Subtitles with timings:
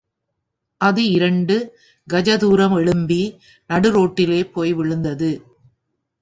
[0.81, 1.55] அது இரண்டு,
[2.09, 3.19] கஜதூரம் எழும்பி
[3.69, 5.31] நடுரோட்டிலே போய் விழுந்தது.